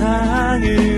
[0.00, 0.89] 세상을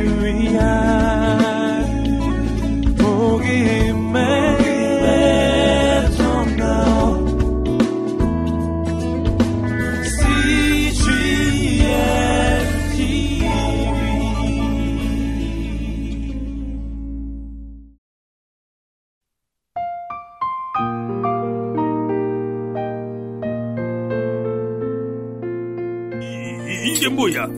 [27.10, 27.48] 뭐야?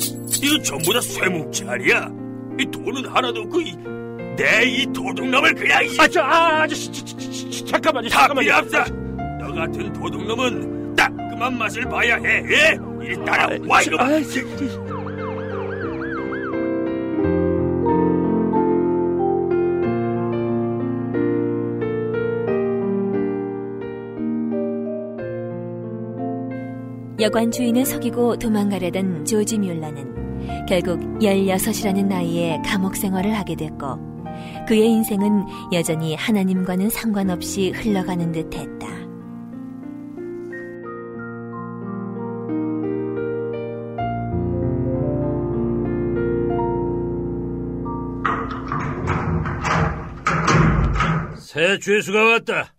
[0.42, 2.10] 이거 전부 다 쇠뭉치알이야.
[2.60, 3.60] 이 돈은 하나도 없고
[4.37, 6.91] 내이 도둑놈을 그냥 아, 저, 아, 아저씨,
[7.65, 8.46] 잠깐만요, 잠깐만요.
[8.46, 8.84] 필요 없어.
[9.41, 12.42] 너 같은 도둑놈은 따끔한 맛을 봐야 해.
[12.48, 12.79] 예?
[13.02, 13.96] 이리 따라와 이거.
[13.98, 14.20] 아,
[27.20, 34.15] 여관 주인을 속이고 도망가려던 조지 뮬러는 결국 16이라는 나이에 감옥 생활을 하게 됐고
[34.66, 38.88] 그의 인생은 여전히 하나님과는 상관없이 흘러가는 듯 했다.
[51.38, 52.74] 새 죄수가 왔다.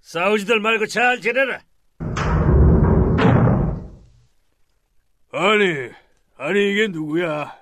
[0.00, 1.67] 싸우지들 말고 잘 지내라.
[5.38, 5.90] 아니,
[6.36, 7.56] 아니 이게 누구야?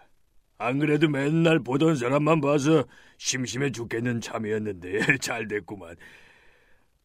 [0.57, 2.85] 안 그래도 맨날 보던 사람만 봐서
[3.19, 5.95] 심심해 죽겠는 참이었는데 잘 됐구만.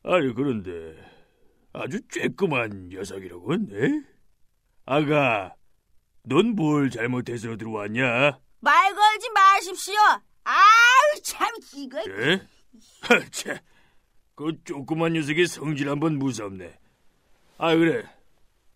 [0.04, 0.96] 아니 그런데
[1.74, 3.70] 아주 쬐끄만 녀석이로군.
[3.74, 4.02] 에?
[4.86, 5.56] 아가,
[6.24, 8.40] 넌 뭘 잘못해서 들어왔냐?
[8.62, 9.96] 말 걸지 마십시오.
[10.46, 12.00] 아우 참 이거.
[12.00, 12.42] 에?
[13.04, 13.62] 하차,
[14.36, 16.80] 그 조그만 녀석이 성질 한번 무섭네.
[17.58, 18.06] 아 그래,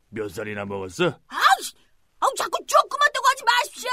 [0.10, 1.18] 몇 살이나 먹었어?
[1.28, 1.85] 아우,
[2.26, 3.92] 아우 자꾸 조그맣다고 하지 마십시오.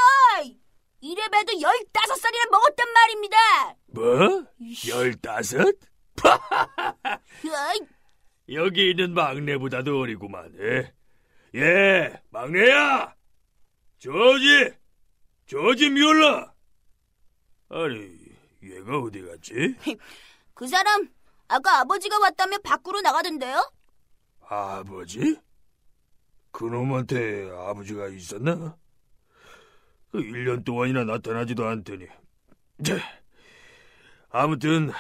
[1.01, 3.37] 이래봬도 열다섯 살이나 먹었단 말입니다.
[3.89, 4.47] 뭐?
[4.89, 5.75] 열다섯?
[8.49, 10.55] 여기 있는 막내보다도 어리구만.
[10.59, 10.95] 예,
[11.57, 13.15] 예 막내야.
[13.99, 14.73] 조지,
[15.47, 16.51] 조지 뮬러.
[17.69, 18.17] 아니,
[18.63, 19.77] 얘가 어디 갔지?
[20.55, 21.09] 그 사람
[21.49, 23.71] 아까 아버지가 왔다며 밖으로 나가던데요?
[24.41, 25.37] 아버지?
[26.53, 28.77] 그놈한테 아버지가 있었나?
[30.11, 32.07] 그 1년 동안이나 나타나지도 않더니.
[32.85, 32.97] 자,
[34.31, 34.93] 아무튼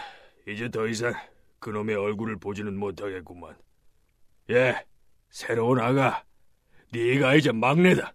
[0.48, 1.14] 이제 더 이상
[1.60, 3.56] 그놈의 얼굴을 보지는 못하겠구만.
[4.50, 4.84] 예,
[5.30, 6.24] 새로운 아가.
[6.92, 8.14] 네가 이제 막내다.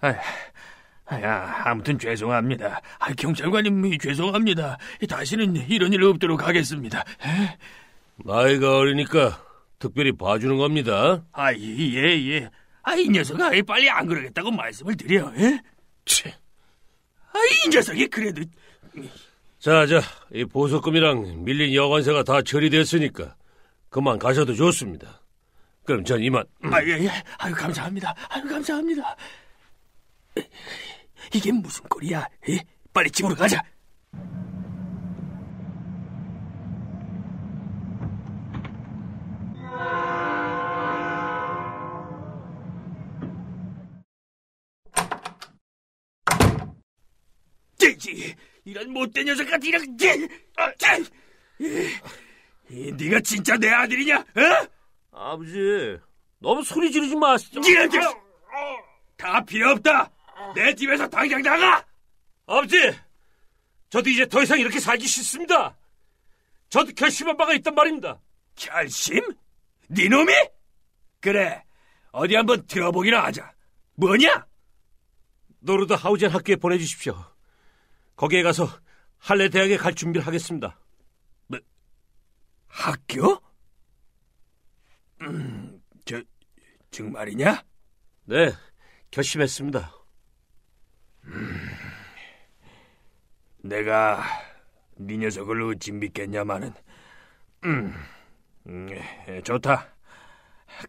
[0.00, 0.14] 아,
[1.06, 2.80] 아, 아무튼 죄송합니다.
[2.98, 4.78] 아, 경찰관님 죄송합니다.
[5.08, 7.00] 다시는 이런 일 없도록 하겠습니다.
[7.00, 7.58] 에?
[8.24, 9.43] 나이가 어리니까
[9.84, 11.22] 특별히 봐주는 겁니다.
[11.32, 12.48] 아, 예, 예.
[12.82, 15.60] 아, 이 녀석아, 빨리 안 그러겠다고 말씀을 드려, 예?
[16.06, 16.26] 치.
[16.26, 18.42] 아, 이 녀석이 그래도.
[19.58, 20.00] 자, 자,
[20.32, 23.36] 이 보석금이랑 밀린 여관세가 다 처리됐으니까
[23.90, 25.20] 그만 가셔도 좋습니다.
[25.84, 26.44] 그럼 전 이만.
[26.62, 27.10] 아, 예, 예.
[27.36, 28.14] 아유, 감사합니다.
[28.30, 29.16] 아유, 감사합니다.
[31.34, 32.26] 이게 무슨 꼴이야?
[32.48, 32.58] 에?
[32.94, 33.62] 빨리 집으로 가자.
[48.04, 48.34] 찌
[48.74, 50.08] 이런 못된 녀석 같은 이런 찌,
[50.56, 50.72] 아,
[52.68, 54.18] 네가 진짜 내 아들이냐?
[54.18, 54.68] 어?
[55.12, 55.96] 아버지,
[56.40, 57.60] 너무 소리 지르지 마시죠.
[59.16, 60.10] 다 필요 없다.
[60.56, 61.86] 내 집에서 당장 나가!
[62.46, 62.76] 아버지!
[63.90, 65.76] 저도 이제 더 이상 이렇게 살기 싫습니다.
[66.68, 68.20] 저도 결심한 바가 있단 말입니다.
[68.56, 69.20] 결심?
[69.86, 70.32] 네 놈이?
[71.20, 71.62] 그래,
[72.10, 73.52] 어디 한번 들어보기나 하자.
[73.94, 74.46] 뭐냐?
[75.60, 77.33] 노르드 하우젠 학교에 보내주십시오.
[78.16, 78.68] 거기에 가서
[79.18, 80.78] 할레 대학에 갈 준비를 하겠습니다.
[81.46, 81.58] 뭐,
[82.66, 83.40] 학교?
[85.22, 86.22] 음, 저,
[86.90, 87.64] 정말이냐?
[88.26, 88.52] 네,
[89.10, 89.92] 결심했습니다.
[91.24, 91.70] 음,
[93.62, 94.22] 내가
[94.96, 96.72] 네 녀석을 어찌 믿겠냐마는
[97.64, 97.94] 음,
[98.66, 98.88] 음,
[99.42, 99.88] 좋다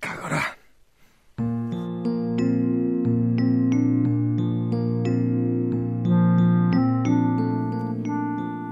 [0.02, 0.65] 가거라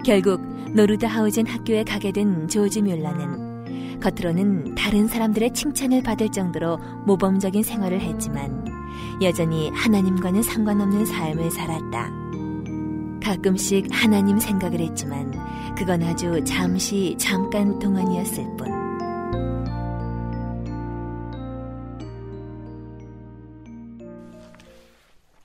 [0.03, 0.41] 결국
[0.73, 8.01] 노르드 하우젠 학교에 가게 된 조지 뮬러는 겉으로는 다른 사람들의 칭찬을 받을 정도로 모범적인 생활을
[8.01, 8.65] 했지만
[9.21, 12.11] 여전히 하나님과는 상관없는 삶을 살았다.
[13.23, 15.31] 가끔씩 하나님 생각을 했지만
[15.75, 18.73] 그건 아주 잠시 잠깐 동안이었을 뿐.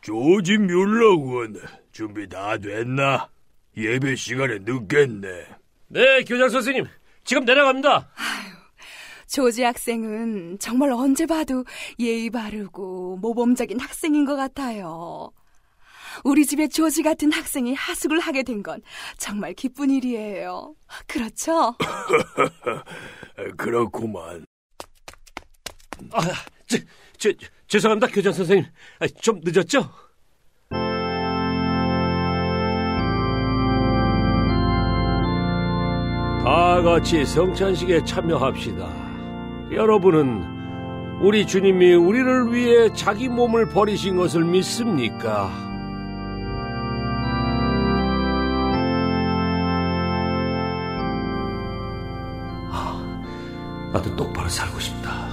[0.00, 1.61] 조지 뮬러 군
[1.93, 3.28] 준비 다 됐나?
[3.78, 5.46] 예배 시간에 늦겠네.
[5.88, 6.86] 네, 교장 선생님.
[7.25, 8.10] 지금 내려갑니다.
[9.28, 11.64] 조지 학생은 정말 언제 봐도
[11.98, 15.30] 예의 바르고 모범적인 학생인 것 같아요.
[16.25, 18.80] 우리 집에 조지 같은 학생이 하숙을 하게 된 건
[19.19, 20.75] 정말 기쁜 일이에요.
[21.06, 21.76] 그렇죠?
[23.56, 24.44] 그렇구만.
[26.12, 26.20] 아,
[26.66, 26.78] 저,
[27.19, 27.30] 저,
[27.69, 28.66] 죄송합니다, 교장 선생님.
[29.00, 29.88] 아, 좀 늦었죠?
[36.78, 38.88] 다 같이 성찬식에 참여합시다.
[39.72, 45.50] 여러분은 우리 주님이 우리를 위해 자기 몸을 버리신 것을 믿습니까?
[52.70, 55.30] 아, 나도 똑바로 살고 싶다.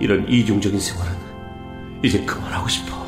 [0.00, 1.12] 이런 이중적인 생활은
[2.02, 3.07] 이제 그만하고 싶어.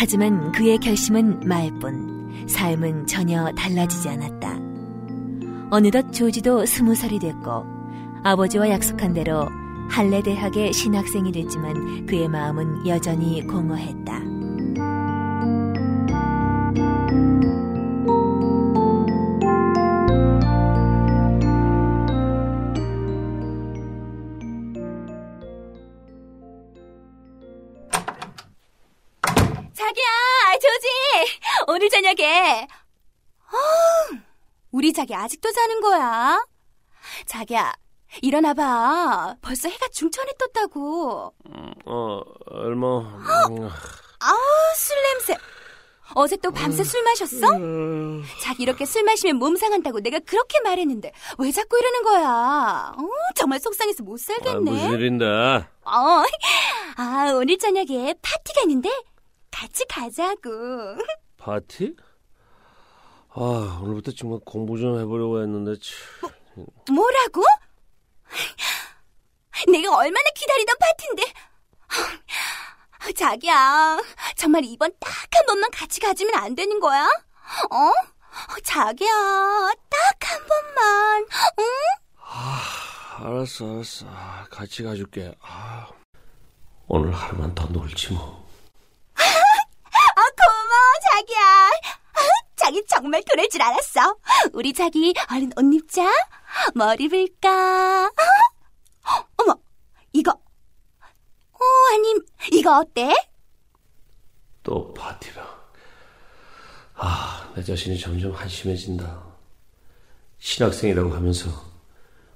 [0.00, 4.56] 하지만 그의 결심은 말뿐 삶은 전혀 달라지지 않았다.
[5.70, 7.66] 어느덧 조지도 스무 살이 됐고
[8.22, 9.48] 아버지와 약속한 대로
[9.90, 14.27] 할레 대학의 신학생이 됐지만 그의 마음은 여전히 공허했다.
[34.88, 36.42] 우리 자기 아직도 자는 거야?
[37.26, 37.74] 자기야,
[38.22, 39.36] 일어나봐.
[39.42, 41.34] 벌써 해가 중천에 떴다고.
[41.84, 42.86] 어, 얼마.
[42.86, 44.38] 아우,
[44.74, 45.36] 술 냄새.
[46.14, 47.46] 어제 또 밤새 술 마셨어?
[48.40, 52.94] 자기 이렇게 술 마시면 몸 상한다고 내가 그렇게 말했는데 왜 자꾸 이러는 거야?
[52.96, 54.70] 어, 정말 속상해서 못 아, 살겠네.
[54.70, 55.26] 무슨 일인데?
[55.26, 56.22] 어,
[56.96, 58.88] 아, 오늘 저녁에 파티가 있는데
[59.50, 60.48] 같이 가자고.
[61.36, 61.94] 파티?
[63.40, 66.30] 아, 오늘부터 정말 공부 좀 해보려고 했는데, 참.
[66.92, 67.44] 뭐라고?
[69.70, 71.22] 내가 얼마나 기다리던 파티인데.
[73.14, 73.98] 자기야,
[74.36, 77.04] 정말 이번 딱 한 번만 같이 가주면 안 되는 거야?
[77.70, 77.92] 어?
[78.64, 79.08] 자기야,
[79.88, 81.26] 딱 한 번만,
[81.60, 81.64] 응?
[83.24, 84.06] 알았어, 알았어.
[84.50, 85.32] 같이 가줄게.
[85.40, 85.86] 아,
[86.88, 88.46] 오늘 하루만 더 놀지 뭐.
[89.14, 91.70] 아, 고마워, 자기야.
[92.68, 94.18] 아, 자기 정말 그럴 줄 알았어.
[94.52, 96.04] 우리 자기 얼른 옷 입자.
[96.74, 98.04] 뭐 입을까?
[98.06, 99.26] 어?
[99.38, 99.58] 어머,
[100.12, 100.32] 이거.
[100.32, 101.58] 어,
[101.94, 102.20] 아님,
[102.52, 103.14] 이거 어때?
[104.62, 105.42] 또 파티라.
[106.96, 109.24] 아, 내 자신이 점점 한심해진다.
[110.38, 111.50] 신학생이라고 하면서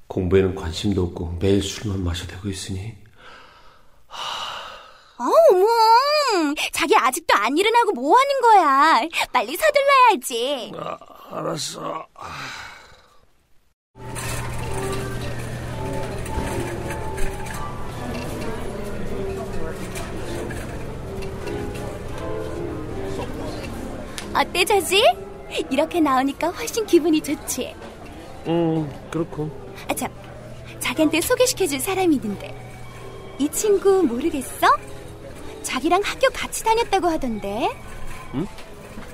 [0.07, 2.97] 공부에는 관심도 없고 매일 술만 마셔대고 있으니
[5.19, 5.25] 어,
[6.73, 9.09] 자기 아직도 안 일어나고 뭐 하는 거야?
[9.33, 10.73] 빨리 서둘러야지.
[10.77, 10.99] 아,
[11.31, 12.07] 알았어.
[24.35, 25.05] 어때, 저지?
[25.71, 27.75] 이렇게 나오니까 훨씬 기분이 좋지.
[28.47, 29.51] 음, 그렇고.
[29.89, 30.11] 아, 참,
[30.81, 32.55] 자기한테 소개시켜줄 사람이 있는데.
[33.39, 34.67] 이 친구 모르겠어?
[35.73, 37.71] 자기랑 학교 같이 다녔다고 하던데.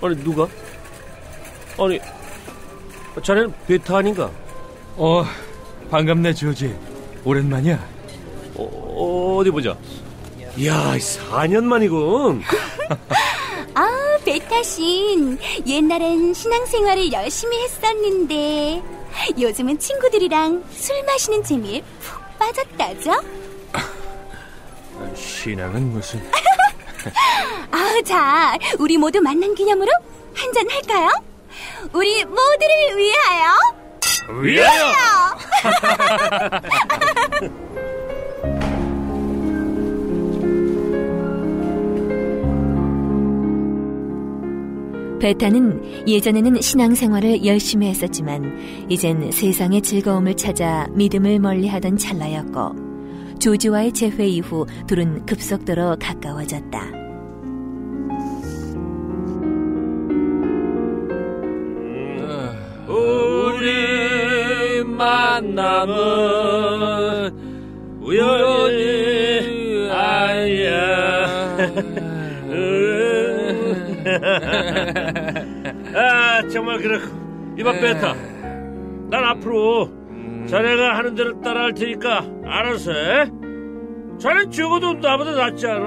[0.03, 0.49] 아니, 누가?
[1.79, 2.01] 아니,
[3.23, 4.29] 자네는 베타 아닌가?
[4.97, 5.25] 어,
[5.89, 6.77] 반갑네, 조지.
[7.25, 7.79] 오랜만이야.
[8.57, 9.77] 어, 어디 보자.
[10.57, 12.43] 이야, 4년 만이군.
[13.75, 15.39] 아, 베타신.
[15.65, 18.83] 옛날엔 신앙생활을 열심히 했었는데.
[19.39, 23.13] 요즘은 친구들이랑 술 마시는 재미에 푹 빠졌다죠?
[25.15, 26.21] 신앙은 무슨.
[27.71, 29.91] 아, 자, 우리 모두 만난 기념으로
[30.35, 31.11] 한 잔 할까요?
[31.93, 33.55] 우리 모두를 위하여.
[34.43, 35.39] 위하여!
[45.21, 52.89] 베타는 예전에는 신앙생활을 열심히 했었지만 이젠 세상의 즐거움을 찾아 믿음을 멀리하던 찰나였고
[53.41, 56.98] 조지와의 재회 이후 둘은 급속도로 가까워졌다.
[65.55, 67.33] 만남은
[68.03, 71.57] 우연이 아니야.
[75.95, 77.07] 아, 정말 그렇고.
[77.59, 78.15] 이봐, 베타.
[79.11, 79.91] 난 앞으로
[80.49, 83.31] 자네가 하는 대로 따라 할 테니까 알아서 해.
[84.19, 85.87] 자네 죽어도 나보다 낫지 않아.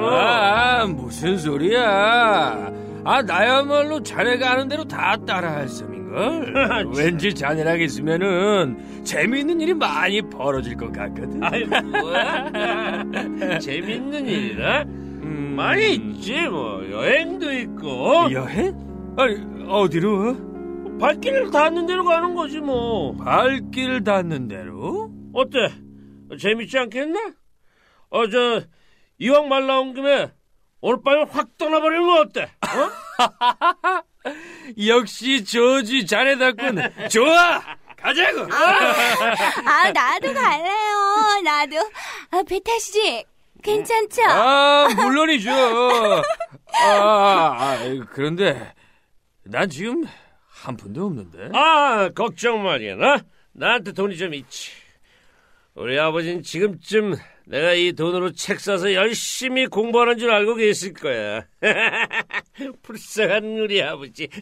[0.82, 2.71] 아, 무슨 소리야.
[3.04, 6.92] 아, 나야말로 자네가 하는 대로 다 따라할 셈인걸.
[6.96, 11.44] 왠지 자네랑 있으면은 재미있는 일이 많이 벌어질 것 같거든.
[11.44, 13.60] 아이, 뭐야?
[13.60, 14.84] 재밌는 일이라?
[14.84, 16.88] 음, 많이 있지, 뭐.
[16.90, 18.32] 여행도 있고.
[18.32, 18.76] 여행?
[19.18, 20.98] 아니, 어디로?
[21.00, 23.16] 발길을 닿는 대로 가는 거지, 뭐.
[23.18, 25.12] 발길 닿는 대로?
[25.34, 25.58] 어때?
[26.38, 27.34] 재밌지 않겠나?
[28.12, 28.62] 어, 저,
[29.18, 30.32] 이왕 말 나온 김에
[30.82, 32.44] 오늘 밤에 확 떠나버리는 거 어때?
[32.44, 34.02] 어?
[34.88, 37.10] 역시 조지 자네답군.
[37.10, 37.62] 좋아!
[37.96, 38.42] 가자고!
[38.52, 41.42] 아, 나도 갈래요.
[41.44, 41.78] 나도.
[42.32, 43.24] 아, 배 타시지?
[43.62, 44.24] 괜찮죠?
[44.24, 45.52] 아, 물론이죠.
[45.52, 46.24] 아,
[47.60, 47.78] 아,
[48.12, 48.74] 그런데
[49.44, 50.04] 난 지금
[50.48, 51.50] 한 푼도 없는데.
[51.54, 53.18] 아, 걱정 말이야, 나?
[53.54, 54.72] 나한테 돈이 좀 있지.
[55.76, 61.46] 우리 아버지는 지금쯤 내가 이 돈으로 책 사서 열심히 공부하는 줄 알고 계실 거야.
[62.84, 64.28] 불쌍한 우리 아버지.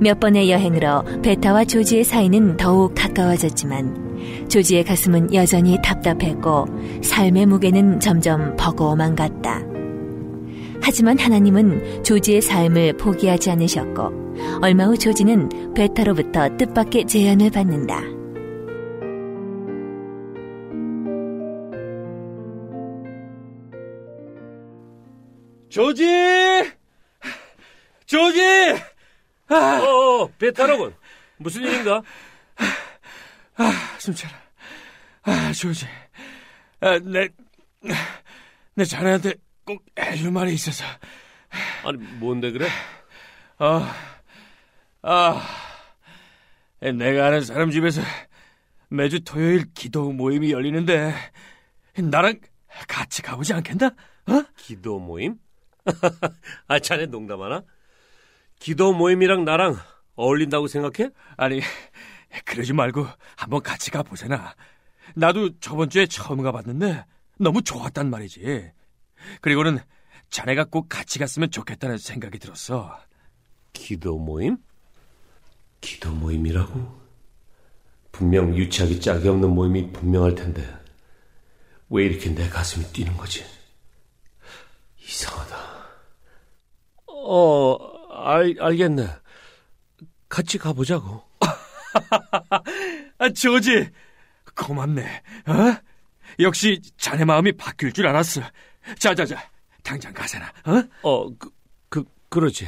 [0.00, 4.09] 몇 번의 여행으로 베타와 조지의 사이는 더욱 가까워졌지만
[4.48, 6.66] 조지의 가슴은 여전히 답답했고
[7.02, 9.62] 삶의 무게는 점점 버거워만 갔다.
[10.82, 14.30] 하지만 하나님은 조지의 삶을 포기하지 않으셨고
[14.62, 18.02] 얼마 후 조지는 베타로부터 뜻밖의 제안을 받는다.
[25.68, 26.04] 조지!
[28.06, 28.40] 조지!
[29.50, 30.92] 어, 베타로군.
[31.36, 32.02] 무슨 일인가?
[33.60, 34.34] 아, 숨차라.
[35.22, 35.84] 아, 조지.
[36.80, 37.28] 아, 내,
[38.74, 39.34] 내 자네한테
[39.66, 40.82] 꼭 해줄 말이 있어서.
[41.84, 42.66] 아니, 뭔데 그래?
[43.58, 43.94] 아,
[45.02, 45.42] 아,
[46.80, 48.00] 내가 아는 사람 집에서
[48.88, 51.12] 매주 토요일 기도 모임이 열리는데,
[51.98, 52.40] 나랑
[52.88, 53.88] 같이 가보지 않겠나?
[53.88, 54.42] 어?
[54.56, 55.36] 기도 모임?
[56.66, 57.62] 아, 자네 농담하나?
[58.58, 59.76] 기도 모임이랑 나랑
[60.14, 61.10] 어울린다고 생각해?
[61.36, 61.60] 아니,
[62.44, 63.06] 그러지 말고
[63.36, 64.54] 한번 같이 가보세나.
[65.14, 67.04] 나도 저번 주에 처음 가봤는데
[67.38, 68.72] 너무 좋았단 말이지.
[69.40, 69.78] 그리고는
[70.30, 72.98] 자네가 꼭 같이 갔으면 좋겠다는 생각이 들었어.
[73.72, 74.58] 기도 모임?
[75.80, 77.00] 기도 모임이라고?
[78.12, 80.62] 분명 유치하기 짝이 없는 모임이 분명할 텐데
[81.88, 83.44] 왜 이렇게 내 가슴이 뛰는 거지?
[84.98, 85.56] 이상하다.
[87.06, 87.76] 어,
[88.10, 89.08] 알, 알겠네.
[90.28, 91.29] 같이 가보자고.
[93.18, 93.88] 아, 조지,
[94.54, 95.22] 고맙네.
[95.46, 95.76] 어?
[96.38, 98.42] 역시 자네 마음이 바뀔 줄 알았어.
[98.98, 99.36] 자자자,
[99.82, 100.52] 당장 가세나.
[100.66, 100.82] 어?
[101.02, 101.50] 어, 그,
[101.88, 102.66] 그, 그러지.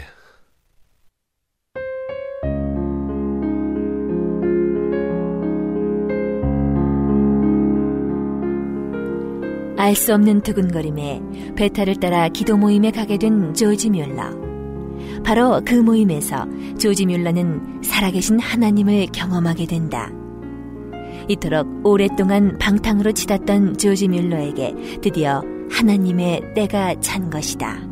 [9.79, 11.21] 알 수 없는 두근거림에
[11.57, 14.42] 베타를 따라 기도 모임에 가게 된 조지 뮬러.
[15.25, 16.47] 바로 그 모임에서
[16.79, 20.11] 조지 뮬러는 살아계신 하나님을 경험하게 된다.
[21.29, 27.92] 이토록 오랫동안 방탕으로 치닫던 조지 뮬러에게 드디어 하나님의 때가 찬 것이다.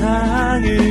[0.00, 0.87] 온세